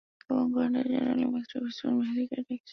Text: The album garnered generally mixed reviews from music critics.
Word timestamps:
The 0.27 0.33
album 0.35 0.53
garnered 0.53 0.87
generally 0.87 1.25
mixed 1.25 1.53
reviews 1.53 1.79
from 1.79 1.99
music 1.99 2.29
critics. 2.33 2.69